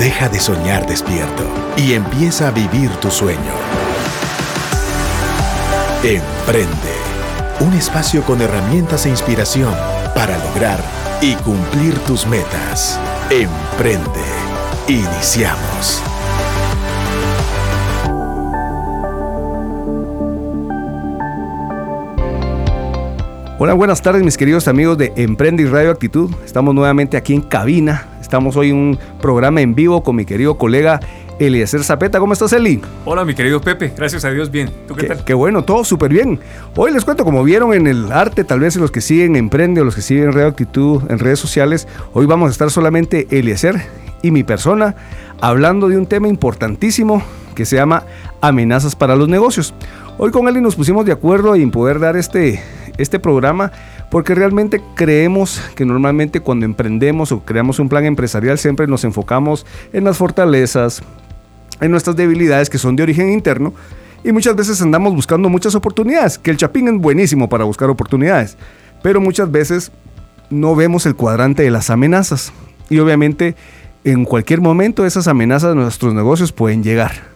[0.00, 1.44] Deja de soñar despierto
[1.76, 3.52] y empieza a vivir tu sueño.
[6.02, 6.70] Emprende.
[7.60, 9.74] Un espacio con herramientas e inspiración
[10.14, 10.82] para lograr
[11.20, 12.98] y cumplir tus metas.
[13.28, 14.24] Emprende.
[14.88, 16.02] Iniciamos.
[23.58, 26.30] Hola, buenas tardes mis queridos amigos de Emprende y Radio Actitud.
[26.46, 28.06] Estamos nuevamente aquí en cabina.
[28.30, 31.00] Estamos hoy en un programa en vivo con mi querido colega
[31.40, 32.20] Eliezer Zapeta.
[32.20, 32.80] ¿Cómo estás, Eli?
[33.04, 33.92] Hola, mi querido Pepe.
[33.96, 34.70] Gracias a Dios, bien.
[34.86, 35.24] ¿Tú qué, tal?
[35.24, 36.38] Qué bueno, todo súper bien.
[36.76, 39.80] Hoy les cuento, como vieron en el arte, tal vez en los que siguen Emprende
[39.80, 43.82] o los que siguen Radio Actitud en redes sociales, hoy vamos a estar solamente Eliezer
[44.22, 44.94] y mi persona
[45.40, 47.24] hablando de un tema importantísimo
[47.56, 48.04] que se llama
[48.40, 49.74] amenazas para los negocios.
[50.18, 52.62] Hoy con Eli nos pusimos de acuerdo en poder dar este
[53.00, 53.72] este programa
[54.10, 59.64] porque realmente creemos que normalmente cuando emprendemos o creamos un plan empresarial siempre nos enfocamos
[59.92, 61.02] en las fortalezas,
[61.80, 63.72] en nuestras debilidades que son de origen interno
[64.22, 68.56] y muchas veces andamos buscando muchas oportunidades, que el chapín es buenísimo para buscar oportunidades,
[69.02, 69.92] pero muchas veces
[70.50, 72.52] no vemos el cuadrante de las amenazas
[72.90, 73.54] y obviamente
[74.04, 77.29] en cualquier momento esas amenazas de nuestros negocios pueden llegar.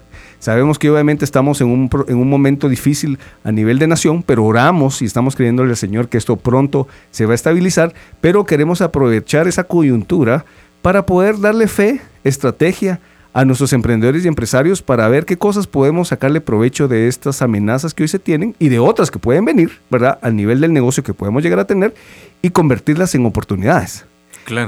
[0.45, 4.45] Sabemos que obviamente estamos en un, en un momento difícil a nivel de nación, pero
[4.45, 8.83] oramos y estamos creyéndole al Señor que esto pronto se va a estabilizar, pero queremos
[8.83, 10.45] aprovechar esa coyuntura
[10.83, 13.01] para poder darle fe, estrategia
[13.33, 17.95] a nuestros emprendedores y empresarios para ver qué cosas podemos sacarle provecho de estas amenazas
[17.95, 20.19] que hoy se tienen y de otras que pueden venir, ¿verdad?
[20.21, 21.95] Al nivel del negocio que podemos llegar a tener
[22.43, 24.05] y convertirlas en oportunidades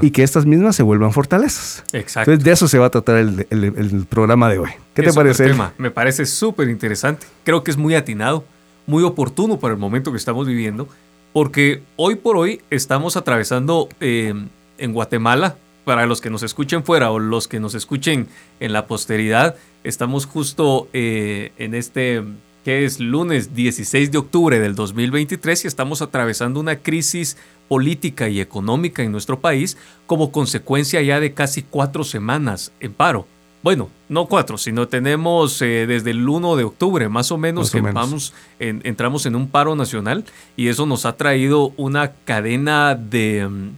[0.02, 1.84] y que estas mismas se vuelvan fortalezas.
[1.92, 2.30] Exacto.
[2.30, 4.70] Entonces de eso se va a tratar el, programa de hoy.
[4.94, 5.46] ¿Qué te parece?
[5.46, 5.72] Tema.
[5.78, 7.26] Me parece súper interesante.
[7.44, 8.44] Creo que es muy atinado,
[8.86, 10.88] muy oportuno para el momento que estamos viviendo,
[11.32, 14.34] porque hoy por hoy estamos atravesando eh,
[14.78, 18.26] en Guatemala, para los que nos escuchen fuera o los que nos escuchen
[18.58, 19.54] en la posteridad,
[19.84, 22.24] estamos justo eh, en este
[22.64, 27.36] que es lunes 16 de octubre del 2023 y estamos atravesando una crisis
[27.68, 33.26] política y económica en nuestro país como consecuencia ya de casi cuatro semanas en paro.
[33.62, 37.80] Bueno, no cuatro, sino tenemos eh, desde el 1 de octubre más o menos que
[37.80, 40.24] Vamos, entramos en un paro nacional
[40.56, 43.70] y eso nos ha traído una cadena de mm,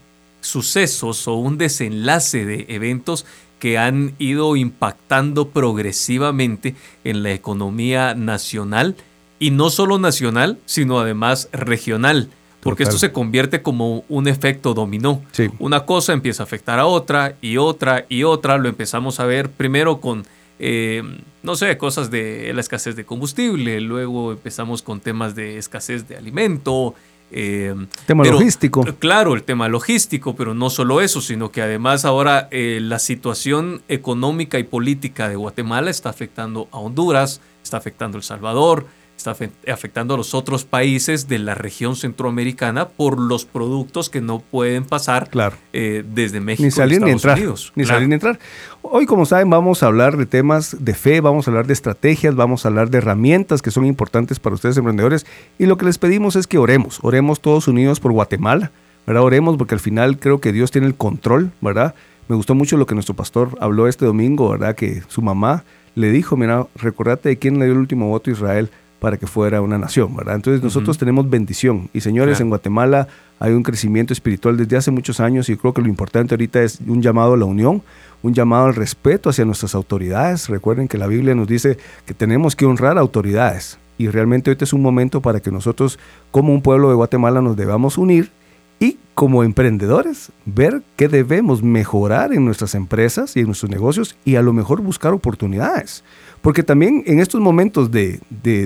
[0.43, 3.25] sucesos o un desenlace de eventos
[3.59, 8.95] que han ido impactando progresivamente en la economía nacional
[9.39, 12.29] y no solo nacional, sino además regional.
[12.61, 15.23] Porque esto se convierte como un efecto dominó.
[15.59, 18.59] Una cosa empieza a afectar a otra y otra y otra.
[18.59, 20.25] Lo empezamos a ver primero con,
[20.59, 21.03] eh,
[21.43, 23.81] no sé, cosas de la escasez de combustible.
[23.81, 26.95] Luego empezamos con temas de escasez de alimento.
[27.31, 27.75] Eh,
[28.07, 28.85] tema logístico.
[28.99, 33.83] Claro, el tema logístico, pero no solo eso, sino que además ahora eh, la situación
[33.89, 38.87] económica y política de Guatemala está afectando a Honduras, está afectando a El Salvador,
[39.19, 39.37] está
[39.73, 44.85] afectando a los otros países de la región centroamericana por los productos que no pueden
[44.85, 45.29] pasar
[45.73, 47.39] eh, desde México ni salir ni entrar,
[47.75, 48.39] Ni salir ni entrar.
[48.81, 52.37] Hoy, como saben, vamos a hablar de temas de fe, vamos a hablar de estrategias,
[52.37, 55.27] vamos a hablar de herramientas que son importantes para ustedes emprendedores.
[55.59, 58.71] Y lo que les pedimos es que oremos, oremos todos unidos por Guatemala,
[59.05, 59.25] ¿verdad?
[59.25, 61.95] Oremos porque al final creo que Dios tiene el control, ¿verdad?
[62.29, 64.77] Me gustó mucho lo que nuestro pastor habló este domingo, ¿verdad?
[64.77, 65.65] Que su mamá
[65.97, 68.71] le dijo, mira, recordate de quién le dio el último voto a Israel
[69.01, 70.37] para que fuera una nación, ¿verdad?
[70.37, 73.07] Entonces nosotros tenemos bendición y señores, en Guatemala
[73.39, 76.81] hay un crecimiento espiritual desde hace muchos años y creo que lo importante ahorita es
[76.87, 77.83] un llamado a la unión,
[78.23, 80.49] un llamado al respeto hacia nuestras autoridades.
[80.49, 84.73] Recuerden que la Biblia nos dice que tenemos que honrar autoridades y realmente ahorita es
[84.73, 85.99] un momento para que nosotros
[86.31, 88.31] como un pueblo de Guatemala nos debamos unir
[88.81, 94.37] y como emprendedores ver qué debemos mejorar en nuestras empresas y en nuestros negocios y
[94.37, 96.05] a lo mejor buscar oportunidades.
[96.41, 98.21] Porque también en estos momentos de,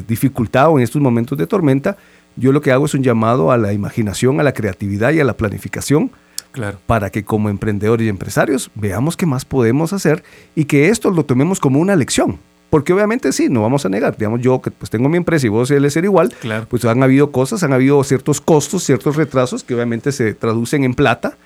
[0.06, 1.96] dificultad o en estos momentos de tormenta,
[2.36, 5.24] yo lo que hago es un llamado a la imaginación, a la creatividad y a
[5.24, 6.10] la planificación.
[6.52, 6.78] Claro.
[6.86, 10.22] Para que como emprendedores y empresarios veamos qué más podemos hacer
[10.54, 12.38] y que esto lo tomemos como una lección.
[12.68, 14.16] Porque obviamente sí, no vamos a negar.
[14.16, 16.66] Digamos, yo que pues tengo mi empresa y vos él ser igual, claro.
[16.68, 20.94] pues han habido cosas, han habido ciertos costos, ciertos retrasos que obviamente se traducen en
[20.94, 21.36] plata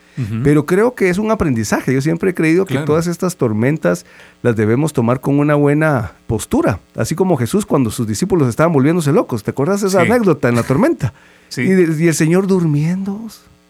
[0.42, 1.92] pero creo que es un aprendizaje.
[1.92, 4.06] Yo siempre he creído que todas estas tormentas
[4.42, 6.80] las debemos tomar con una buena postura.
[6.94, 9.42] Así como Jesús cuando sus discípulos estaban volviéndose locos.
[9.42, 11.12] ¿Te acuerdas esa anécdota en la tormenta?
[11.48, 11.62] Sí.
[11.62, 13.20] Y, el Señor durmiendo.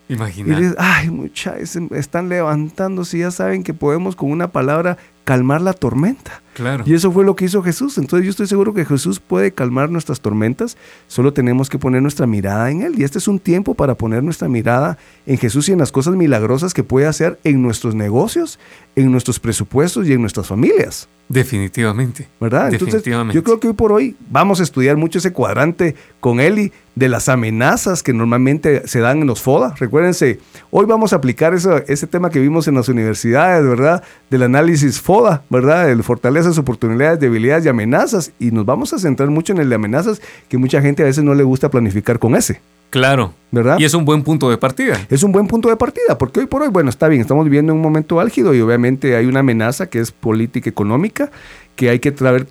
[0.08, 0.54] Imagina.
[0.54, 4.96] Y dices, ay, muchachos, están levantándose y ya saben que podemos con una palabra
[5.26, 6.40] calmar la tormenta.
[6.54, 6.84] Claro.
[6.86, 7.98] Y eso fue lo que hizo Jesús.
[7.98, 10.78] Entonces yo estoy seguro que Jesús puede calmar nuestras tormentas.
[11.08, 12.94] Solo tenemos que poner nuestra mirada en Él.
[12.96, 16.14] Y este es un tiempo para poner nuestra mirada en Jesús y en las cosas
[16.14, 18.60] milagrosas que puede hacer en nuestros negocios,
[18.94, 21.08] en nuestros presupuestos y en nuestras familias.
[21.28, 22.28] Definitivamente.
[22.40, 22.72] ¿Verdad?
[22.72, 26.72] Entonces, yo creo que hoy por hoy vamos a estudiar mucho ese cuadrante con Eli
[26.94, 29.74] de las amenazas que normalmente se dan en los FODA.
[29.76, 30.38] Recuérdense,
[30.70, 34.04] hoy vamos a aplicar eso, ese tema que vimos en las universidades, ¿verdad?
[34.30, 35.90] Del análisis FODA, ¿verdad?
[35.90, 38.32] El fortalezas, oportunidades, debilidades y amenazas.
[38.38, 41.24] Y nos vamos a centrar mucho en el de amenazas, que mucha gente a veces
[41.24, 42.60] no le gusta planificar con ese.
[42.96, 43.34] Claro.
[43.50, 43.78] ¿Verdad?
[43.78, 44.98] Y es un buen punto de partida.
[45.10, 47.74] Es un buen punto de partida, porque hoy por hoy, bueno, está bien, estamos viviendo
[47.74, 51.30] un momento álgido y obviamente hay una amenaza que es política económica
[51.74, 52.46] que hay que tratar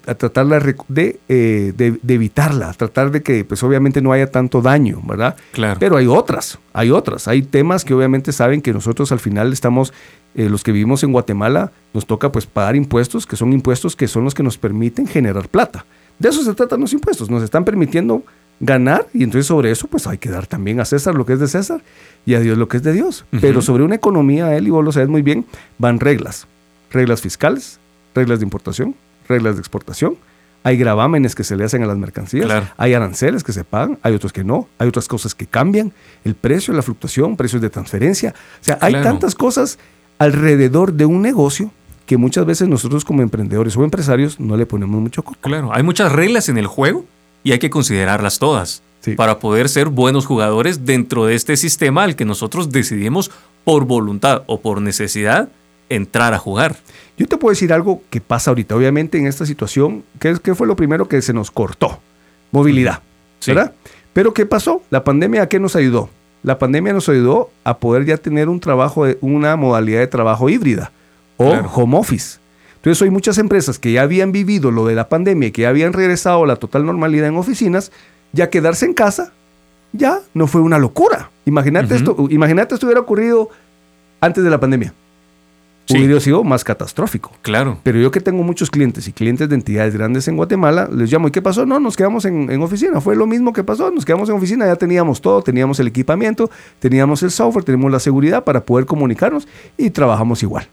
[0.88, 5.36] de, eh, de, de, evitarla, tratar de que pues obviamente no haya tanto daño, ¿verdad?
[5.52, 5.78] Claro.
[5.80, 9.94] Pero hay otras, hay otras, hay temas que obviamente saben que nosotros al final estamos,
[10.36, 14.08] eh, los que vivimos en Guatemala, nos toca pues pagar impuestos, que son impuestos que
[14.08, 15.86] son los que nos permiten generar plata.
[16.20, 18.24] De eso se tratan los impuestos, nos están permitiendo
[18.60, 21.40] ganar y entonces sobre eso pues hay que dar también a César lo que es
[21.40, 21.82] de César
[22.26, 23.26] y a Dios lo que es de Dios.
[23.42, 25.46] Pero sobre una economía, él y vos lo sabes muy bien,
[25.78, 26.48] van reglas,
[26.92, 27.80] reglas fiscales,
[28.14, 28.96] reglas de importación,
[29.28, 30.18] reglas de exportación,
[30.64, 34.16] hay gravámenes que se le hacen a las mercancías, hay aranceles que se pagan, hay
[34.16, 35.94] otros que no, hay otras cosas que cambian,
[36.24, 39.78] el precio, la fluctuación, precios de transferencia, o sea, hay tantas cosas
[40.18, 41.72] alrededor de un negocio
[42.08, 45.38] que muchas veces nosotros como emprendedores o empresarios no le ponemos mucho coco.
[45.42, 47.06] Claro, hay muchas reglas en el juego
[47.46, 48.82] y hay que considerarlas todas
[49.16, 53.30] para poder ser buenos jugadores dentro de este sistema al que nosotros decidimos
[53.64, 55.50] por voluntad o por necesidad
[55.88, 56.76] entrar a jugar.
[57.20, 60.66] Yo te puedo decir algo que pasa ahorita, obviamente en esta situación, ¿qué, qué fue
[60.66, 62.00] lo primero que se nos cortó?
[62.52, 63.04] Movilidad,
[63.46, 63.74] ¿verdad?
[64.12, 64.82] Pero ¿qué pasó?
[64.90, 66.10] La pandemia a qué nos ayudó?
[66.42, 70.92] La pandemia nos ayudó a poder ya tener un trabajo, una modalidad de trabajo híbrida
[71.38, 72.40] o home office.
[72.86, 75.70] Entonces hay muchas empresas que ya habían vivido lo de la pandemia y que ya
[75.70, 77.92] habían regresado a la total normalidad en oficinas,
[78.32, 79.34] ya quedarse en casa
[79.92, 81.32] ya no fue una locura.
[81.46, 83.50] Imagínate esto, imagínate esto hubiera ocurrido
[84.22, 84.94] antes de la pandemia.
[85.90, 87.32] Hubiera sido más catastrófico.
[87.42, 87.80] Claro.
[87.82, 91.30] Pero yo que tengo muchos clientes y clientes de entidades grandes en Guatemala, les llamo,
[91.30, 91.66] ¿y qué pasó?
[91.66, 93.02] No, nos quedamos en, en, oficina.
[93.02, 93.90] Fue lo mismo que pasó.
[93.90, 98.00] Nos quedamos en oficina, ya teníamos todo, teníamos el equipamiento, teníamos el software, teníamos la
[98.00, 100.68] seguridad para poder comunicarnos y trabajamos igual.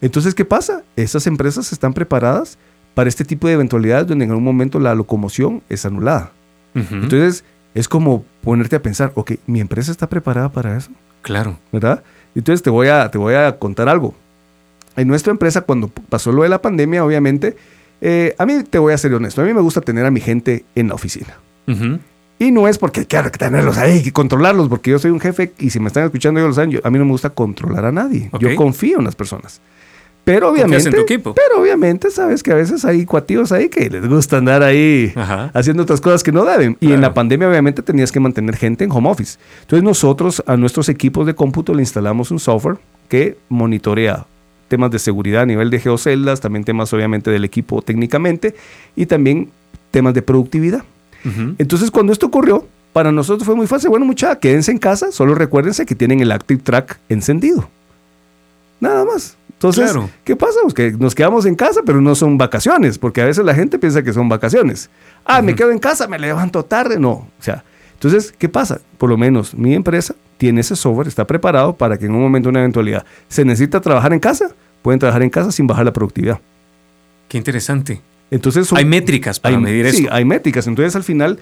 [0.00, 0.82] Entonces, ¿qué pasa?
[0.96, 2.58] Esas empresas están preparadas
[2.94, 6.32] para este tipo de eventualidades donde en algún momento la locomoción es anulada.
[6.74, 7.44] Entonces,
[7.74, 10.90] es como ponerte a pensar, ok, mi empresa está preparada para eso.
[11.22, 11.58] Claro.
[11.72, 12.02] ¿Verdad?
[12.34, 14.14] Entonces, te voy a, te voy a contar algo.
[14.96, 17.56] En nuestra empresa, cuando pasó lo de la pandemia, obviamente,
[18.00, 20.20] eh, a mí te voy a ser honesto, a mí me gusta tener a mi
[20.20, 21.36] gente en la oficina.
[22.38, 25.70] Y no es porque quiero tenerlos ahí, y controlarlos, porque yo soy un jefe y
[25.70, 28.30] si me están escuchando, yo lo saben, a mí no me gusta controlar a nadie.
[28.40, 29.60] Yo confío en las personas.
[30.24, 34.62] Pero obviamente, pero obviamente sabes que a veces hay cuativos ahí que les gusta andar
[34.62, 35.12] ahí
[35.54, 36.76] haciendo otras cosas que no deben.
[36.80, 39.38] Y en la pandemia obviamente tenías que mantener gente en home office.
[39.62, 42.76] Entonces nosotros a nuestros equipos de cómputo le instalamos un software
[43.08, 44.26] que monitorea
[44.68, 48.54] temas de seguridad a nivel de geoceldas, también temas obviamente del equipo técnicamente
[48.94, 49.50] y también
[49.90, 50.84] temas de productividad.
[51.58, 53.90] Entonces cuando esto ocurrió, para nosotros fue muy fácil.
[53.90, 57.68] Bueno, mucha, quédense en casa, solo recuérdense que tienen el Active Track encendido.
[58.80, 59.36] Nada más.
[59.62, 60.58] Entonces, ¿qué pasa?
[60.62, 63.78] Pues que nos quedamos en casa, pero no son vacaciones, porque a veces la gente
[63.78, 64.88] piensa que son vacaciones.
[65.22, 66.98] Ah, me quedo en casa, me levanto tarde.
[66.98, 67.62] No, o sea,
[67.92, 68.80] entonces, ¿qué pasa?
[68.96, 72.48] Por lo menos mi empresa tiene ese software, está preparado para que en un momento,
[72.48, 74.48] una eventualidad, se necesita trabajar en casa,
[74.80, 76.40] pueden trabajar en casa sin bajar la productividad.
[77.28, 78.00] Qué interesante.
[78.30, 79.98] Entonces, hay métricas para medir eso.
[79.98, 80.66] Sí, hay métricas.
[80.68, 81.38] Entonces, al final,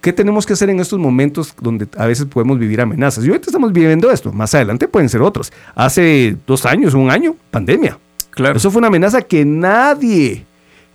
[0.00, 3.24] ¿qué tenemos que hacer en estos momentos donde a veces podemos vivir amenazas?
[3.24, 5.52] Y ahorita estamos viviendo esto, más adelante pueden ser otros.
[5.74, 7.98] Hace dos años, un año, pandemia.
[8.30, 8.56] Claro.
[8.56, 10.44] Eso fue una amenaza que nadie,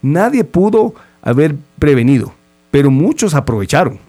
[0.02, 2.34] nadie pudo haber prevenido,
[2.70, 4.00] pero muchos aprovecharon.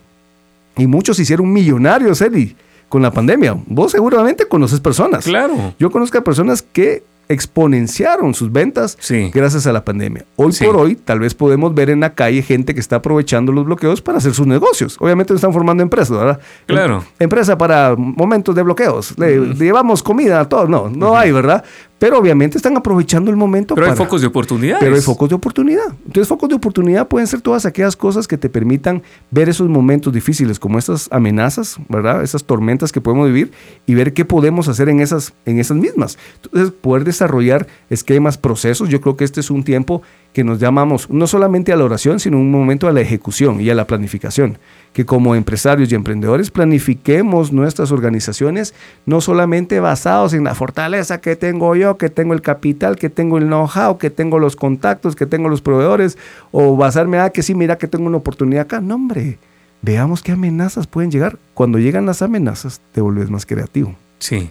[0.77, 2.57] Y muchos hicieron millonarios, Eddie,
[2.89, 3.57] con la pandemia.
[3.67, 5.25] Vos seguramente conoces personas.
[5.25, 5.75] Claro.
[5.79, 8.99] Yo conozco a personas que exponenciaron sus ventas
[9.33, 10.25] gracias a la pandemia.
[10.37, 13.65] Hoy por hoy, tal vez podemos ver en la calle gente que está aprovechando los
[13.65, 14.97] bloqueos para hacer sus negocios.
[15.01, 16.41] Obviamente no están formando empresas, ¿verdad?
[16.67, 17.05] Claro.
[17.19, 19.19] Empresa para momentos de bloqueos.
[19.19, 20.69] Le, llevamos comida a todos.
[20.69, 21.65] No, no hay, ¿verdad?
[22.03, 23.77] Pero obviamente están aprovechando el momento.
[23.77, 24.81] Pero hay focos de oportunidad.
[24.81, 25.85] Pero hay focos de oportunidad.
[26.05, 30.13] Entonces, focos de oportunidad pueden ser todas aquellas cosas que te permitan ver esos momentos
[30.13, 32.25] difíciles, como estas amenazas, ¿verdad?
[32.25, 33.53] Esas tormentas que podemos vivir
[33.87, 36.19] y ver qué podemos hacer en esas, en esas mismas.
[36.43, 38.89] Entonces, poder desarrollar esquemas, procesos.
[38.89, 42.19] Yo creo que este es un tiempo que nos llamamos no solamente a la oración,
[42.19, 44.59] sino un momento a la ejecución y a la planificación.
[44.93, 48.75] Que como empresarios y emprendedores planifiquemos nuestras organizaciones
[49.07, 53.39] no solamente basados en la fortaleza que tengo yo, que tengo el capital, que tengo
[53.39, 56.17] el know-how, que tengo los contactos, que tengo los proveedores,
[56.51, 58.81] o basarme a que sí, mira que tengo una oportunidad acá.
[58.81, 59.39] No, hombre,
[59.83, 61.39] veamos qué amenazas pueden llegar.
[61.55, 63.95] Cuando llegan las amenazas, te vuelves más creativo.
[64.19, 64.51] Sí.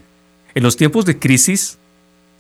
[0.54, 1.80] En los tiempos de crisis,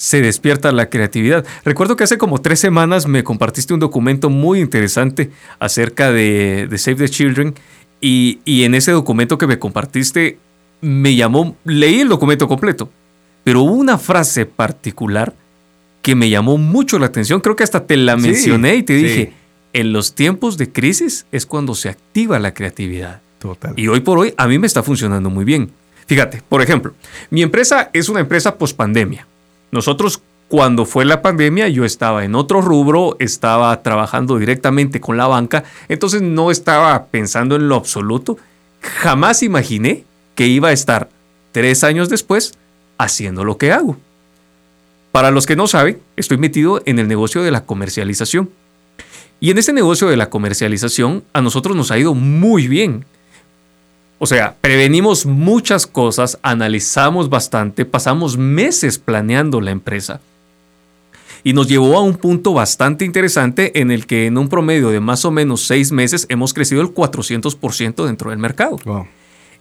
[0.02, 1.46] se despierta la creatividad.
[1.64, 5.30] Recuerdo que hace como tres semanas me compartiste un documento muy interesante
[5.60, 7.54] acerca de, Save the Children
[8.02, 10.40] y, en ese documento que me compartiste
[10.82, 12.90] me llamó, leí el documento completo,
[13.44, 15.36] pero hubo una frase particular
[16.02, 19.34] que me llamó mucho la atención, creo que hasta te la mencioné y te dije,
[19.74, 23.22] en los tiempos de crisis es cuando se activa la creatividad.
[23.38, 23.76] Total.
[23.78, 25.70] Y hoy por hoy a mí me está funcionando muy bien.
[26.08, 26.96] Fíjate, por ejemplo,
[27.30, 29.28] mi empresa es una empresa post pandemia.
[29.72, 35.26] Nosotros cuando fue la pandemia yo estaba en otro rubro, estaba trabajando directamente con la
[35.26, 38.38] banca, entonces no estaba pensando en lo absoluto.
[38.82, 40.04] Jamás imaginé
[40.36, 41.10] que iba a estar
[41.54, 42.54] tres años después
[42.98, 43.98] haciendo lo que hago.
[45.14, 48.50] Para los que no saben, estoy metido en el negocio de la comercialización.
[49.40, 53.06] Y en este negocio de la comercialización a nosotros nos ha ido muy bien.
[54.24, 60.22] O sea, prevenimos muchas cosas, analizamos bastante, pasamos meses planeando la empresa.
[61.44, 65.00] Y nos llevó a un punto bastante interesante en el que en un promedio de
[65.00, 68.78] más o menos seis meses hemos crecido el 400% dentro del mercado.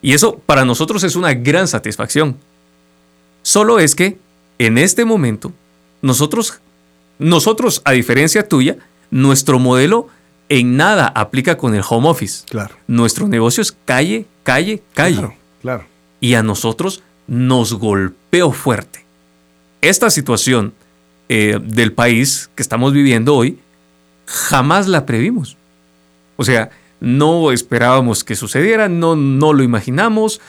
[0.03, 2.37] Y eso para nosotros es una gran satisfacción.
[3.41, 4.19] Solo es que
[4.59, 5.55] en este momento,
[6.03, 6.61] nosotros,
[7.19, 8.77] nosotros a diferencia tuya,
[9.11, 10.09] nuestro modelo
[10.51, 12.45] en nada aplica con el home office.
[12.51, 12.75] Claro.
[12.89, 15.37] Nuestro negocio es calle, calle, calle.
[15.63, 15.85] Claro,
[16.21, 19.05] Y a nosotros nos golpeó fuerte.
[19.81, 20.75] Esta situación
[21.29, 23.59] eh, del país que estamos viviendo hoy,
[24.27, 25.57] jamás la previmos.
[26.37, 30.41] O sea, no esperábamos que sucediera, no, no lo imaginamos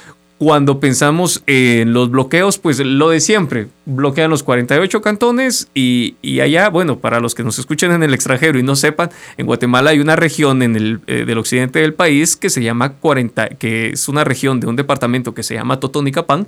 [0.42, 6.70] cuando pensamos en los bloqueos, pues lo de siempre, bloquean los 48 cantones y, allá,
[6.70, 10.00] bueno, para los que nos escuchen en el extranjero y no sepan, en Guatemala hay
[10.00, 14.10] una región en el, eh, del occidente del país que se llama 40, que es
[14.10, 16.48] una región de un departamento que se llama Totonicapán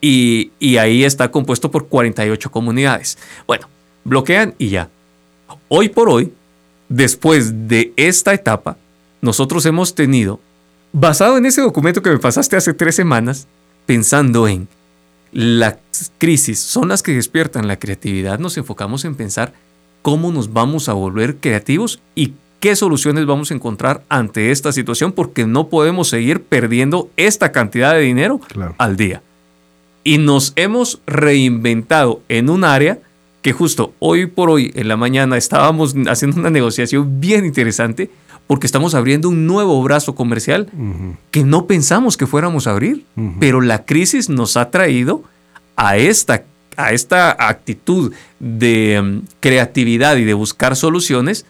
[0.00, 3.18] y, y ahí está compuesto por 48 comunidades.
[3.46, 3.68] Bueno,
[4.02, 4.90] bloquean y ya.
[5.68, 6.32] Hoy por hoy,
[6.88, 8.78] después de esta etapa,
[9.20, 10.40] nosotros hemos tenido
[11.00, 13.46] Basado en ese documento que me pasaste hace tres semanas,
[13.86, 14.66] pensando en
[15.30, 15.76] las
[16.18, 19.52] crisis son las que despiertan la creatividad, nos enfocamos en pensar
[20.02, 25.12] cómo nos vamos a volver creativos y qué soluciones vamos a encontrar ante esta situación,
[25.12, 28.40] porque no podemos seguir perdiendo esta cantidad de dinero
[28.76, 29.22] al día.
[30.02, 32.98] Y nos hemos reinventado en un área
[33.42, 38.10] que justo hoy por hoy, en la mañana, estábamos haciendo una negociación bien interesante
[38.48, 40.68] porque estamos abriendo un nuevo brazo comercial
[41.30, 43.04] que no pensamos que fuéramos a abrir,
[43.38, 45.22] pero la crisis nos ha traído
[45.76, 46.42] a esta,
[46.76, 51.46] a esta actitud de mm, creatividad y de buscar soluciones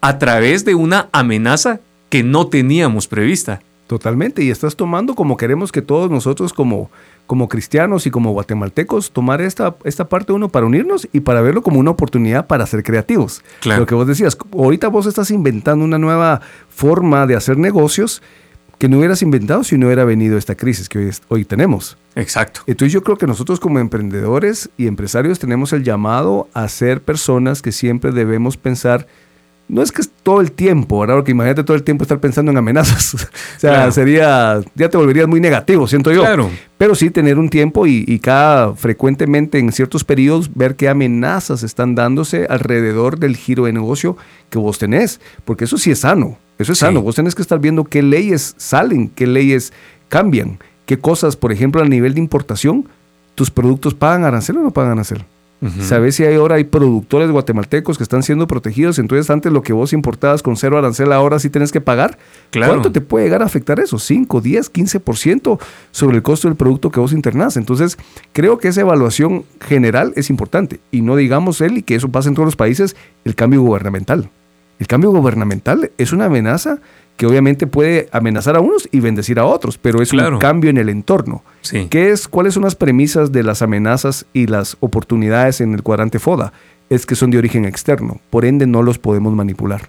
[0.00, 3.60] a través de una amenaza que no teníamos prevista.
[3.86, 6.90] Totalmente, y estás tomando como queremos que todos nosotros como,
[7.26, 11.62] como cristianos y como guatemaltecos tomar esta, esta parte uno para unirnos y para verlo
[11.62, 13.42] como una oportunidad para ser creativos.
[13.60, 13.80] Claro.
[13.80, 18.22] Lo que vos decías, ahorita vos estás inventando una nueva forma de hacer negocios
[18.78, 21.96] que no hubieras inventado si no hubiera venido esta crisis que hoy, hoy tenemos.
[22.16, 22.60] Exacto.
[22.66, 27.62] Entonces yo creo que nosotros como emprendedores y empresarios tenemos el llamado a ser personas
[27.62, 29.06] que siempre debemos pensar
[29.66, 31.16] no es que es todo el tiempo, ¿verdad?
[31.16, 33.14] Porque imagínate todo el tiempo estar pensando en amenazas.
[33.56, 36.20] o sea, sería, ya te volverías muy negativo, siento yo.
[36.20, 36.50] Claro.
[36.76, 41.62] Pero sí tener un tiempo y, y, cada frecuentemente en ciertos periodos ver qué amenazas
[41.62, 44.16] están dándose alrededor del giro de negocio
[44.50, 45.20] que vos tenés.
[45.44, 46.36] Porque eso sí es sano.
[46.58, 47.02] Eso es sano.
[47.02, 49.72] Vos tenés que estar viendo qué leyes salen, qué leyes
[50.08, 52.88] cambian, qué cosas, por ejemplo, a nivel de importación,
[53.34, 55.24] tus productos pagan arancel o no pagan arancel.
[55.80, 58.98] ¿Sabes si hay ahora hay productores guatemaltecos que están siendo protegidos?
[58.98, 62.18] Entonces, antes lo que vos importabas con cero arancel, ahora sí tienes que pagar.
[62.52, 63.96] ¿Cuánto te puede llegar a afectar eso?
[63.96, 65.58] ¿5, 10, 15%
[65.90, 67.56] sobre el costo del producto que vos internás?
[67.56, 67.96] Entonces,
[68.32, 70.80] creo que esa evaluación general es importante.
[70.90, 72.94] Y no digamos él y que eso pasa en todos los países,
[73.24, 74.28] el cambio gubernamental.
[74.78, 76.80] El cambio gubernamental es una amenaza
[77.16, 80.78] que obviamente puede amenazar a unos y bendecir a otros, pero es un cambio en
[80.78, 81.44] el entorno.
[81.90, 86.18] ¿Qué es, ¿Cuáles son las premisas de las amenazas y las oportunidades en el cuadrante
[86.18, 86.52] FODA?
[86.90, 89.88] Es que son de origen externo, por ende no los podemos manipular.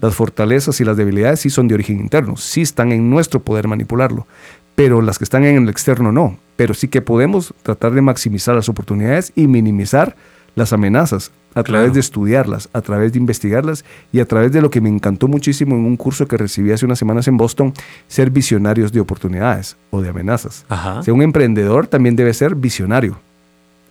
[0.00, 3.68] Las fortalezas y las debilidades sí son de origen interno, sí están en nuestro poder
[3.68, 4.26] manipularlo,
[4.74, 6.38] pero las que están en el externo no.
[6.56, 10.16] Pero sí que podemos tratar de maximizar las oportunidades y minimizar
[10.54, 14.70] las amenazas a través de estudiarlas, a través de investigarlas y a través de lo
[14.70, 17.72] que me encantó muchísimo en un curso que recibí hace unas semanas en Boston,
[18.08, 20.64] ser visionarios de oportunidades o de amenazas.
[20.68, 23.18] O un emprendedor también debe ser visionario.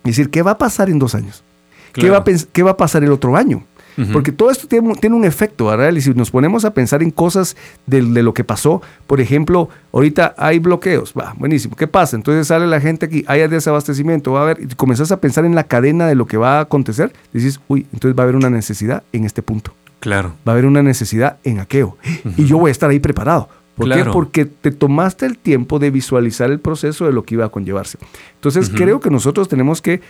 [0.04, 1.44] Es decir, ¿qué va a pasar en dos años?
[1.92, 3.64] ¿Qué, va a ¿Qué va a pasar el otro año?
[4.12, 5.92] Porque todo esto tiene, un efecto, ¿verdad?
[5.92, 10.34] Y si nos ponemos a pensar en cosas de, lo que pasó, por ejemplo, ahorita
[10.36, 12.16] hay bloqueos, va, buenísimo, ¿qué pasa?
[12.16, 15.54] Entonces sale la gente aquí, hay desabastecimiento, va a haber, y comenzás a pensar en
[15.54, 18.50] la cadena de lo que va a acontecer, dices, uy, entonces va a haber una
[18.50, 19.74] necesidad en este punto.
[20.00, 20.34] Claro.
[20.46, 21.96] Va a haber una necesidad en aquello.
[22.36, 23.48] Y yo voy a estar ahí preparado.
[23.74, 24.04] ¿Por qué?
[24.04, 27.98] Porque te tomaste el tiempo de visualizar el proceso de lo que iba a conllevarse.
[28.34, 30.00] Entonces, creo que nosotros tenemos que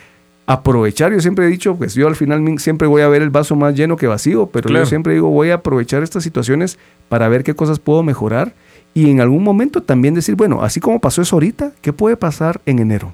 [0.45, 1.13] aprovechar.
[1.13, 3.75] Yo siempre he dicho, pues yo al final siempre voy a ver el vaso más
[3.75, 6.77] lleno que vacío, pero yo siempre digo, voy a aprovechar estas situaciones
[7.09, 8.53] para ver qué cosas puedo mejorar
[8.93, 12.59] y en algún momento también decir, bueno, así como pasó eso ahorita, ¿qué puede pasar
[12.65, 13.13] en enero?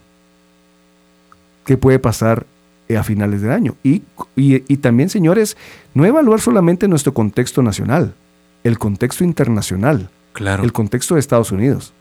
[1.65, 2.45] ¿Qué puede pasar
[2.87, 3.75] eh, a finales del año?
[3.83, 4.01] Y,
[4.35, 5.57] y también, señores,
[5.93, 8.15] no evaluar solamente nuestro contexto nacional,
[8.63, 10.63] el contexto internacional, claro.
[10.63, 11.93] el contexto de Estados Unidos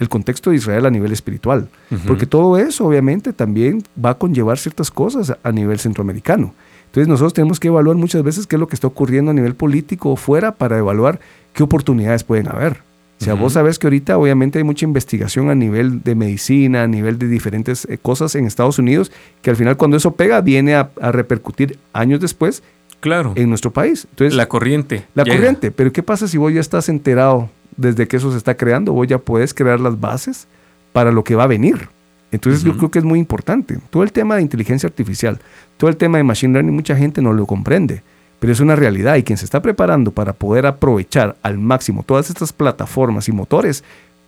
[0.00, 1.68] el contexto de Israel a nivel espiritual,
[2.06, 6.54] porque todo eso obviamente también va a conllevar ciertas cosas a nivel centroamericano.
[6.86, 9.54] Entonces nosotros tenemos que evaluar muchas veces qué es lo que está ocurriendo a nivel
[9.54, 11.20] político o fuera para evaluar
[11.52, 12.78] qué oportunidades pueden haber.
[13.20, 16.86] O sea, vos sabés que ahorita obviamente hay mucha investigación a nivel de medicina, a
[16.86, 20.74] nivel de diferentes eh, cosas en Estados Unidos, que al final cuando eso pega viene
[20.74, 22.62] a, repercutir años después
[22.98, 23.34] claro.
[23.36, 24.06] en nuestro país.
[24.08, 25.04] Entonces, la corriente.
[25.14, 27.50] La corriente, pero ¿qué pasa si vos ya estás enterado
[27.80, 30.46] desde que eso se está creando, vos ya puedes crear las bases
[30.92, 31.88] para lo que va a venir.
[32.32, 33.78] Entonces yo creo que es muy importante.
[33.90, 35.40] Todo el tema de inteligencia artificial,
[35.76, 38.02] todo el tema de machine learning, mucha gente no lo comprende,
[38.38, 42.30] pero es una realidad y quien se está preparando para poder aprovechar al máximo todas
[42.30, 43.82] estas plataformas y motores,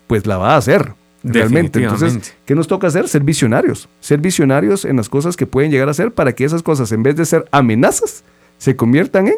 [0.08, 0.94] pues la va a hacer.
[1.24, 1.80] Realmente.
[1.80, 3.06] Entonces, ¿qué nos toca hacer?
[3.06, 3.88] Ser visionarios.
[4.00, 7.04] Ser visionarios en las cosas que pueden llegar a ser para que esas cosas, en
[7.04, 8.24] vez de ser amenazas,
[8.58, 9.34] se conviertan en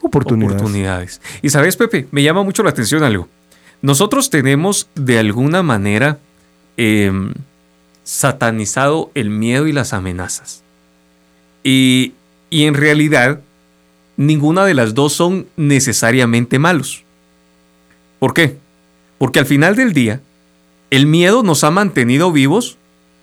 [0.00, 0.56] oportunidades.
[0.56, 1.20] oportunidades.
[1.42, 3.28] Y sabes, Pepe, me llama mucho la atención algo.
[3.82, 6.18] Nosotros tenemos de alguna manera
[6.76, 7.32] em,
[8.04, 10.62] satanizado el miedo y las amenazas.
[11.62, 12.14] Y,
[12.50, 13.40] y en realidad,
[14.16, 17.04] ninguna de las dos son necesariamente malos.
[18.18, 18.56] ¿Por qué?
[19.18, 20.20] Porque al final del día,
[20.90, 22.78] el miedo nos ha mantenido vivos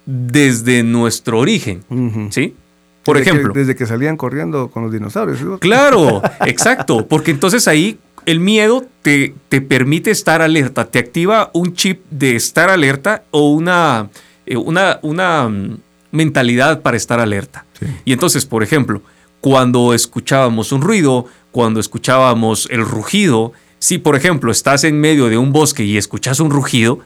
[0.05, 1.83] desde nuestro origen.
[2.31, 2.55] ¿Sí?
[3.03, 3.53] Por ejemplo.
[3.53, 5.59] desde que salían corriendo con los dinosaurios.
[5.59, 7.07] Claro, exacto.
[7.07, 12.35] Porque entonces ahí el miedo te, te, permite estar alerta, te activa un chip de
[12.35, 14.09] estar alerta o una,
[14.45, 15.77] eh, una, una mm,
[16.11, 17.65] mentalidad para estar alerta.
[18.03, 19.01] Y entonces, por ejemplo,
[19.41, 25.37] cuando escuchábamos un ruido, cuando escuchábamos el rugido, si por ejemplo estás en medio de
[25.37, 26.99] un bosque y escuchas un rugido,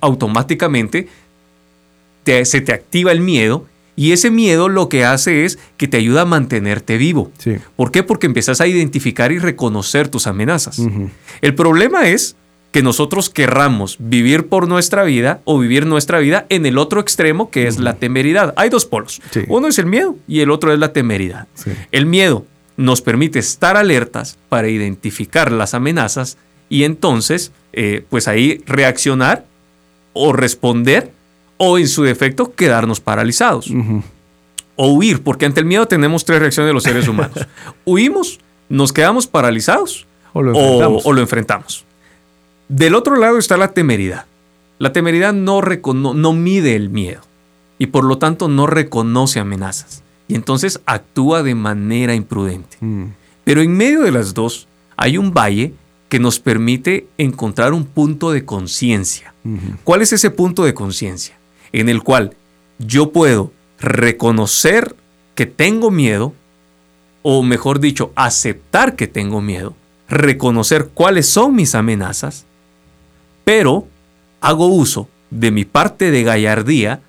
[0.00, 1.08] automáticamente
[2.24, 6.22] se te activa el miedo y ese miedo lo que hace es que te ayuda
[6.22, 7.30] a mantenerte vivo.
[7.76, 8.02] ¿Por qué?
[8.02, 10.80] Porque empiezas a identificar y reconocer tus amenazas.
[11.40, 12.36] El problema es
[12.72, 17.48] que nosotros querramos vivir por nuestra vida o vivir nuestra vida en el otro extremo
[17.48, 18.52] que es la temeridad.
[18.56, 19.22] Hay dos polos.
[19.46, 21.46] Uno es el miedo y el otro es la temeridad.
[21.92, 22.44] El miedo
[22.76, 26.36] nos permite estar alertas para identificar las amenazas
[26.68, 29.44] y entonces, eh, pues ahí reaccionar
[30.12, 31.12] o responder
[31.56, 33.70] o en su defecto quedarnos paralizados.
[34.76, 37.46] O huir, porque ante el miedo tenemos tres reacciones de los seres humanos.
[37.84, 41.84] Huimos, nos quedamos paralizados o lo, enfrentamos.
[42.68, 44.26] Del otro lado está la temeridad.
[44.78, 45.62] La temeridad no,
[46.14, 47.20] no mide el miedo
[47.78, 52.76] y por lo tanto no reconoce amenazas y entonces actúa de manera imprudente.
[52.80, 53.04] Mm.
[53.44, 55.74] Pero en medio de las dos hay un valle
[56.08, 59.34] que nos permite encontrar un punto de conciencia.
[59.84, 61.36] ¿Cuál es ese punto de conciencia?
[61.74, 62.34] En el cual
[62.78, 64.94] yo puedo reconocer
[65.34, 66.32] que tengo miedo,
[67.22, 69.74] o mejor dicho, aceptar que tengo miedo,
[70.08, 72.46] reconocer cuáles son mis amenazas,
[73.44, 73.88] pero
[74.40, 77.00] hago uso de mi parte de gallardía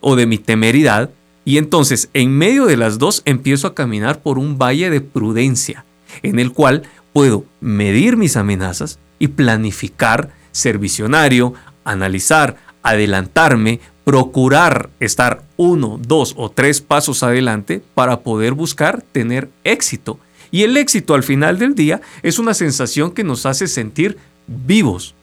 [0.00, 1.10] o de mi temeridad,
[1.44, 5.84] y entonces en medio de las dos empiezo a caminar por un valle de prudencia,
[6.22, 15.42] en el cual puedo medir mis amenazas y planificar, ser visionario, analizar, adelantarme, procurar estar
[15.56, 20.20] uno, dos o tres pasos adelante para poder buscar tener éxito.
[20.52, 25.16] Y el éxito al final del día es una sensación que nos hace sentir vivos.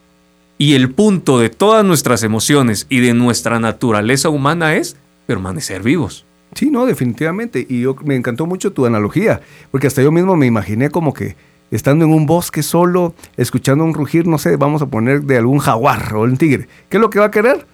[0.58, 6.26] Y el punto de todas nuestras emociones y de nuestra naturaleza humana es permanecer vivos.
[6.54, 7.66] Sí, no, definitivamente.
[7.68, 11.36] Y yo me encantó mucho tu analogía, porque hasta yo mismo me imaginé como que
[11.72, 15.60] estando en un bosque solo, escuchando un rugir, no sé, vamos a poner de algún
[15.60, 16.68] jaguar o un tigre.
[16.90, 17.66] ¿Qué es lo que va a querer?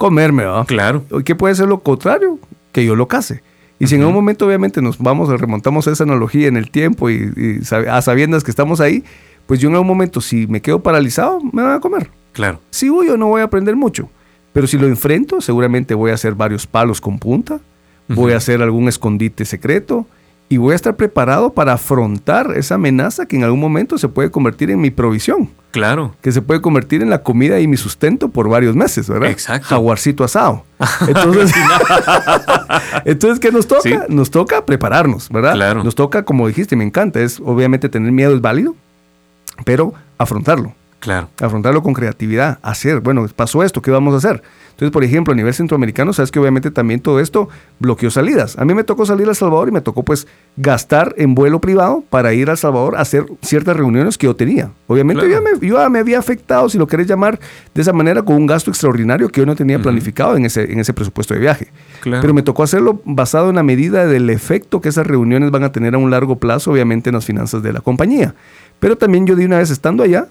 [0.00, 0.64] comerme, ¿verdad?
[0.66, 1.04] Claro.
[1.26, 2.38] ¿Qué puede ser lo contrario?
[2.72, 3.42] Que yo lo case.
[3.78, 7.10] Y si en algún momento obviamente nos vamos, remontamos a esa analogía en el tiempo
[7.10, 9.04] y, a sabiendas que estamos ahí,
[9.46, 12.10] pues yo en algún momento si me quedo paralizado, me van a comer.
[12.32, 12.60] Claro.
[12.70, 14.08] Si huyo no voy a aprender mucho,
[14.54, 17.60] pero si lo enfrento, seguramente voy a hacer varios palos con punta,
[18.08, 20.06] voy a hacer algún escondite secreto,
[20.52, 24.32] y voy a estar preparado para afrontar esa amenaza que en algún momento se puede
[24.32, 25.48] convertir en mi provisión.
[25.70, 26.16] Claro.
[26.22, 29.30] Que se puede convertir en la comida y mi sustento por varios meses, ¿verdad?
[29.30, 29.68] Exacto.
[29.68, 30.64] Jaguarcito asado.
[31.06, 31.54] Entonces,
[33.04, 34.06] entonces ¿qué nos toca?
[34.08, 35.52] Nos toca prepararnos, ¿verdad?
[35.52, 35.84] Claro.
[35.84, 38.74] Nos toca, como dijiste, me encanta, es obviamente tener miedo es válido,
[39.64, 40.74] pero afrontarlo.
[41.00, 41.28] Claro.
[41.40, 44.42] Afrontarlo con creatividad, hacer, bueno, pasó esto, ¿qué vamos a hacer?
[44.80, 48.58] Entonces, por ejemplo, a nivel centroamericano, sabes que obviamente también todo esto bloqueó salidas.
[48.58, 51.60] A mí me tocó salir a El Salvador y me tocó pues gastar en vuelo
[51.60, 54.70] privado para ir a El Salvador a hacer ciertas reuniones que yo tenía.
[54.86, 57.38] Obviamente yo, ya me, había afectado, si lo querés llamar
[57.74, 60.78] de esa manera, con un gasto extraordinario que yo no tenía planificado en ese, en
[60.78, 61.68] ese presupuesto de viaje.
[62.02, 65.72] Pero me tocó hacerlo basado en la medida del efecto que esas reuniones van a
[65.72, 68.34] tener a un largo plazo, obviamente, en las finanzas de la compañía.
[68.78, 70.28] Pero también yo de una vez estando allá,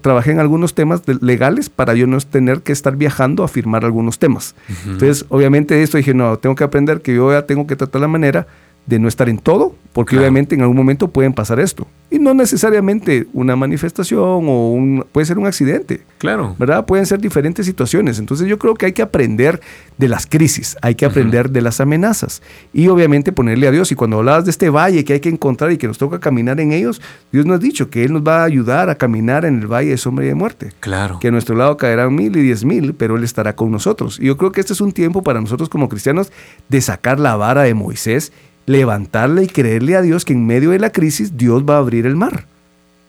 [0.00, 4.18] trabajé en algunos temas legales para yo no tener que estar viajando a firmar algunos
[4.18, 4.54] temas.
[4.86, 8.08] Entonces, obviamente esto dije, no, tengo que aprender que yo ya tengo que tratar la
[8.08, 8.46] manera
[8.86, 11.86] de no estar en todo, porque obviamente en algún momento pueden pasar esto.
[12.10, 16.02] Y no necesariamente una manifestación o un, puede ser un accidente.
[16.18, 16.56] Claro.
[16.58, 16.84] ¿Verdad?
[16.86, 18.18] Pueden ser diferentes situaciones.
[18.18, 19.60] Entonces yo creo que hay que aprender
[19.96, 23.92] de las crisis, hay que aprender de las amenazas y obviamente ponerle a Dios.
[23.92, 26.60] Y cuando hablabas de este valle que hay que encontrar y que nos toca caminar
[26.60, 29.60] en ellos, Dios nos ha dicho que Él nos va a ayudar a caminar en
[29.60, 30.72] el valle de sombra y de muerte.
[30.80, 31.18] Claro.
[31.20, 34.18] Que a nuestro lado caerán mil y diez mil, pero Él estará con nosotros.
[34.20, 36.32] Y yo creo que este es un tiempo para nosotros como cristianos
[36.68, 38.32] de sacar la vara de Moisés
[38.70, 42.06] levantarle y creerle a Dios que en medio de la crisis Dios va a abrir
[42.06, 42.46] el mar.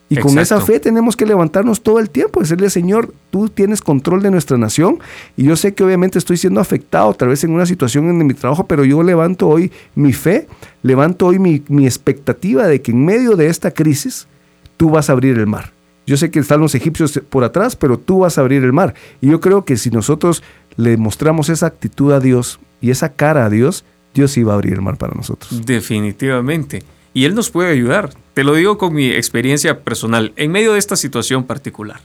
[0.10, 4.22] Y con esa fe tenemos que levantarnos todo el tiempo, decirle, Señor, tú tienes control
[4.22, 5.00] de nuestra nación
[5.38, 8.34] y yo sé que obviamente estoy siendo afectado tal vez en una situación en mi
[8.34, 10.48] trabajo, pero yo levanto hoy mi fe,
[10.84, 14.28] levanto hoy mi, mi expectativa de que en medio de esta crisis
[14.76, 15.72] tú vas a abrir el mar.
[16.06, 18.96] Yo sé que están los egipcios por atrás, pero tú vas a abrir el mar.
[19.22, 20.44] Y yo creo que si nosotros
[20.76, 24.74] le mostramos esa actitud a Dios y esa cara a Dios, Dios iba a abrir
[24.74, 25.66] el mar para nosotros.
[25.66, 26.84] Definitivamente.
[27.14, 28.14] Y Él nos puede ayudar.
[28.34, 32.02] Te lo digo con mi experiencia personal, en medio de esta situación particular.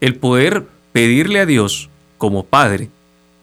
[0.00, 2.90] El poder pedirle a Dios, como Padre,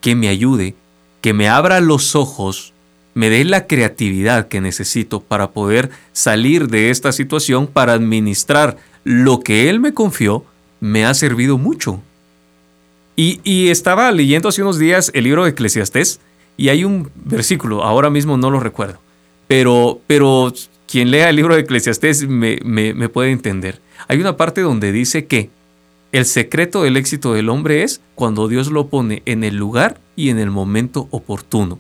[0.02, 0.76] que me ayude,
[1.22, 2.74] que me abra los ojos,
[3.14, 9.40] me dé la creatividad que necesito para poder salir de esta situación, para administrar lo
[9.40, 10.46] que Él me confió,
[10.80, 12.02] me ha servido mucho.
[13.16, 16.20] Y, y estaba leyendo hace unos días el libro de Eclesiastés,
[16.58, 19.00] y hay un versículo, ahora mismo no lo recuerdo,
[19.48, 20.54] pero, pero
[20.88, 23.82] quien lea el libro de Eclesiastés me, me, puede entender.
[24.08, 25.50] Hay una parte donde dice que
[26.12, 30.30] el secreto del éxito del hombre es cuando Dios lo pone en el lugar y
[30.30, 31.80] en el momento oportuno.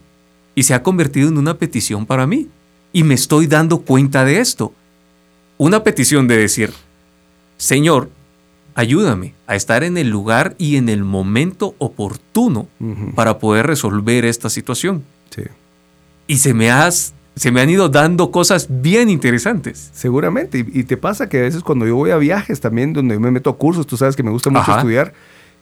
[0.56, 2.48] Y se ha convertido en una petición para mí.
[2.92, 4.74] Y me estoy dando cuenta de esto.
[5.58, 6.72] Una petición de decir,
[7.58, 8.10] Señor,
[8.76, 12.68] ayúdame a estar en el lugar y en el momento oportuno
[13.16, 15.04] para poder resolver esta situación.
[16.26, 19.92] Y se me, has, se me han ido dando cosas bien interesantes.
[19.94, 20.66] Seguramente.
[20.68, 23.50] Y, te pasa que a veces cuando yo voy a viajes también, donde me meto
[23.50, 25.14] a cursos, tú sabes que me gusta mucho estudiar.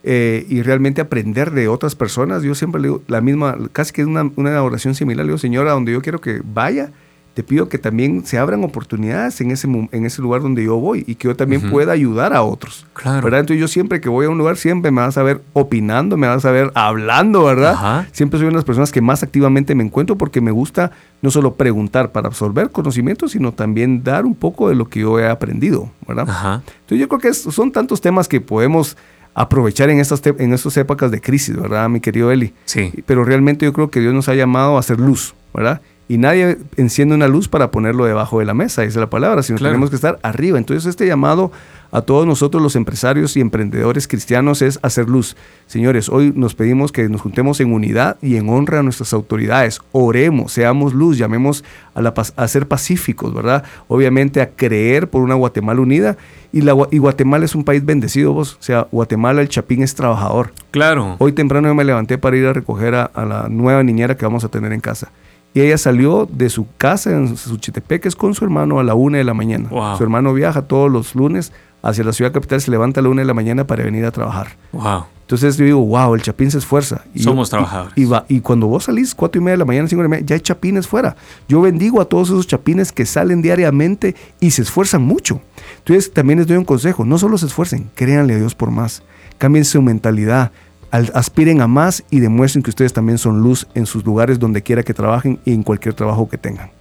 [0.03, 4.01] Eh, y realmente aprender de otras personas, yo siempre le digo la misma, casi que
[4.01, 6.91] es una, una oración similar, le digo, Señora, donde yo quiero que vaya,
[7.33, 11.05] te pido que también se abran oportunidades en ese, en ese lugar donde yo voy
[11.07, 12.85] y que yo también pueda ayudar a otros.
[12.93, 13.21] Claro.
[13.21, 13.41] ¿verdad?
[13.41, 16.27] Entonces yo siempre que voy a un lugar, siempre me vas a ver opinando, me
[16.27, 18.07] vas a ver hablando, ¿verdad?
[18.11, 20.91] Siempre soy una de las personas que más activamente me encuentro porque me gusta
[21.21, 25.19] no solo preguntar para absorber conocimientos, sino también dar un poco de lo que yo
[25.19, 26.61] he aprendido, ¿verdad?
[26.81, 28.97] Entonces yo creo que son tantos temas que podemos
[29.33, 32.53] aprovechar en estas, en estas épocas de crisis, ¿verdad, mi querido Eli?
[32.65, 32.91] Sí.
[33.05, 35.81] Pero realmente yo creo que Dios nos ha llamado a hacer luz, ¿verdad?
[36.11, 39.59] Y nadie enciende una luz para ponerlo debajo de la mesa, dice la palabra, sino
[39.59, 40.57] tenemos que estar arriba.
[40.57, 41.53] Entonces este llamado
[41.89, 45.37] a todos nosotros los empresarios y emprendedores cristianos es hacer luz.
[45.67, 49.79] Señores, hoy nos pedimos que nos juntemos en unidad y en honra a nuestras autoridades.
[49.93, 53.63] Oremos, seamos luz, llamemos a, la, a ser pacíficos, ¿verdad?
[53.87, 56.17] Obviamente a creer por una Guatemala unida.
[56.51, 58.57] Y, la, y Guatemala es un país bendecido, vos.
[58.59, 60.51] O sea, Guatemala, el Chapín es trabajador.
[60.71, 61.15] Claro.
[61.19, 64.43] Hoy temprano yo me levanté para ir a recoger a la nueva niñera que vamos
[64.43, 65.09] a tener en casa.
[65.53, 69.23] Y ella salió de su casa en Suchitepeques con su hermano a la una de
[69.23, 69.69] la mañana.
[69.97, 73.21] Su hermano viaja todos los lunes hacia la ciudad capital, se levanta a la una
[73.21, 74.55] de la mañana para venir a trabajar.
[74.71, 75.05] Wow.
[75.21, 77.05] Entonces yo digo, wow, el Chapín se esfuerza.
[77.13, 77.93] Y Somos trabajadores.
[77.95, 80.09] Y, va, y, cuando vos salís cuatro y media de la mañana, cinco de la
[80.09, 81.15] mañana, ya hay chapines fuera.
[81.47, 85.39] Yo bendigo a todos esos chapines que salen diariamente y se esfuerzan mucho.
[85.77, 89.03] Entonces también les doy un consejo, no solo se esfuercen, créanle a Dios por más.
[89.37, 90.51] Cambien su mentalidad,
[90.91, 94.83] aspiren a más y demuestren que ustedes también son luz en sus lugares donde quiera
[94.83, 96.71] que trabajen y en cualquier trabajo que tengan.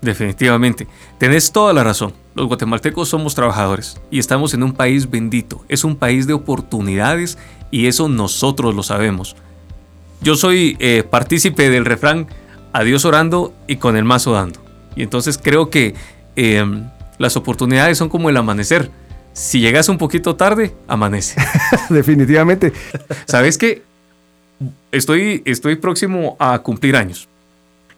[0.00, 0.86] Definitivamente.
[1.18, 2.14] Tenés toda la razón.
[2.34, 5.62] Los guatemaltecos somos trabajadores y estamos en un país bendito.
[5.68, 7.36] Es un país de oportunidades
[7.70, 9.36] y eso nosotros lo sabemos.
[10.22, 12.28] Yo soy eh, partícipe del refrán
[12.72, 14.60] a Dios orando y con el mazo dando.
[14.96, 15.94] Y entonces creo que
[16.36, 18.90] em, las oportunidades son como el amanecer.
[19.32, 21.40] Si llegas un poquito tarde, amanece.
[21.90, 22.72] Definitivamente.
[23.26, 23.82] ¿Sabes qué?
[24.92, 27.28] Estoy, estoy próximo a cumplir años.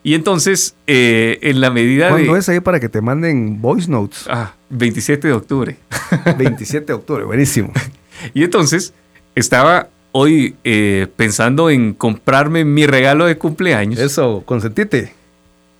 [0.05, 4.25] Y entonces, eh, en la medida ¿Cuándo es ahí para que te manden voice notes?
[4.29, 5.77] Ah, 27 de octubre.
[6.39, 7.73] 27 de octubre, buenísimo.
[8.35, 8.93] y entonces,
[9.35, 14.01] estaba hoy eh, pensando en comprarme mi regalo de cumpleaños.
[14.01, 15.13] Eso, consentite.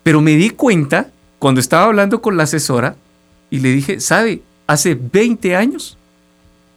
[0.03, 2.97] Pero me di cuenta cuando estaba hablando con la asesora
[3.51, 4.41] y le dije, ¿sabe?
[4.73, 5.99] Hace 20 años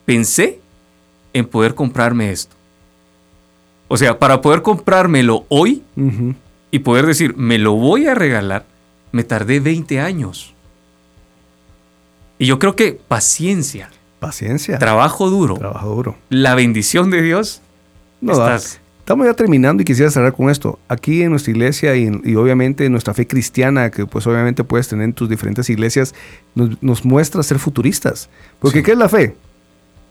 [0.04, 0.60] pensé
[1.32, 2.54] en poder comprarme esto.
[3.88, 5.82] O sea, para poder comprármelo hoy,
[6.72, 8.66] y poder decir, me lo voy a regalar,
[9.14, 10.54] me tardé 20 años.
[12.38, 13.90] Y yo creo que paciencia.
[14.20, 14.78] Paciencia.
[14.78, 15.56] Trabajo duro.
[15.56, 16.18] Trabajo duro.
[16.28, 17.62] La bendición de Dios.
[18.20, 18.34] No,
[19.06, 20.80] Estamos ya terminando y quisiera cerrar con esto.
[20.88, 25.06] Aquí en nuestra iglesia y, obviamente en nuestra fe cristiana, que pues obviamente puedes tener
[25.06, 26.16] en tus diferentes iglesias,
[26.56, 28.30] nos, muestra ser futuristas.
[28.58, 29.36] Porque ¿qué es la fe?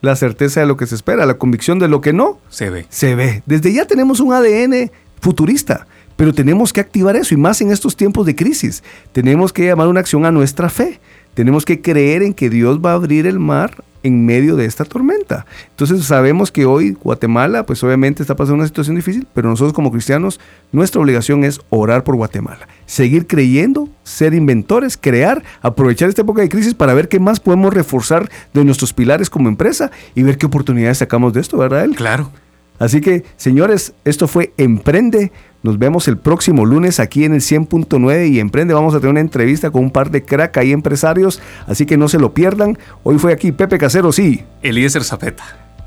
[0.00, 2.86] La certeza de lo que se espera, la convicción de lo que no se ve.
[2.88, 3.42] Se ve.
[3.46, 5.88] Desde ya tenemos un ADN futurista.
[6.14, 8.84] Pero tenemos que activar eso y más en estos tiempos de crisis.
[9.10, 11.00] Tenemos que llamar una acción a nuestra fe.
[11.34, 14.84] Tenemos que creer en que Dios va a abrir el mar en medio de esta
[14.84, 15.46] tormenta.
[15.70, 19.90] Entonces sabemos que hoy Guatemala, pues obviamente está pasando una situación difícil, pero nosotros como
[19.90, 20.38] cristianos,
[20.72, 26.50] nuestra obligación es orar por Guatemala, seguir creyendo, ser inventores, crear, aprovechar esta época de
[26.50, 30.46] crisis para ver qué más podemos reforzar de nuestros pilares como empresa y ver qué
[30.46, 31.84] oportunidades sacamos de esto, ¿verdad?
[31.84, 31.96] Él?
[31.96, 32.30] Claro.
[32.78, 35.32] Así que, señores, esto fue Emprende.
[35.64, 38.74] Nos vemos el próximo lunes aquí en el 100.9 y Emprende.
[38.74, 42.06] Vamos a tener una entrevista con un par de crack y empresarios, así que no
[42.06, 42.78] se lo pierdan.
[43.02, 44.44] Hoy fue aquí Pepe Casero, sí.
[44.60, 45.42] Eliezer Zapeta.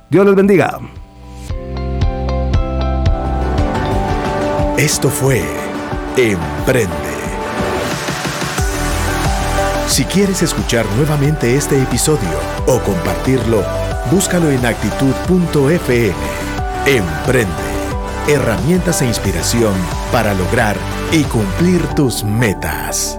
[0.09, 0.79] Dios les bendiga.
[4.79, 5.43] Esto fue
[6.17, 6.95] Emprende.
[9.87, 13.63] Si quieres escuchar nuevamente este episodio o compartirlo,
[14.09, 16.15] búscalo en actitud.fm.
[16.87, 17.76] Emprende.
[18.27, 19.73] Herramientas e inspiración
[20.11, 20.75] para lograr
[21.13, 23.17] y cumplir tus metas.